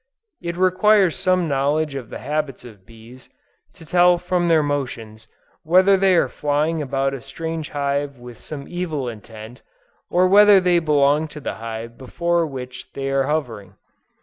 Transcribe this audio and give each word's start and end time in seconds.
It 0.41 0.57
requires 0.57 1.15
some 1.15 1.47
knowledge 1.47 1.93
of 1.93 2.09
the 2.09 2.17
habits 2.17 2.65
of 2.65 2.87
bees, 2.87 3.29
to 3.73 3.85
tell 3.85 4.17
from 4.17 4.47
their 4.47 4.63
motions, 4.63 5.27
whether 5.61 5.95
they 5.95 6.15
are 6.15 6.27
flying 6.27 6.81
about 6.81 7.13
a 7.13 7.21
strange 7.21 7.69
hive 7.69 8.17
with 8.17 8.39
some 8.39 8.67
evil 8.67 9.07
intent, 9.07 9.61
or 10.09 10.27
whether 10.27 10.59
they 10.59 10.79
belong 10.79 11.27
to 11.27 11.39
the 11.39 11.53
hive 11.61 11.99
before 11.99 12.47
which 12.47 12.93
they 12.93 13.11
are 13.11 13.27
hovering. 13.27 13.75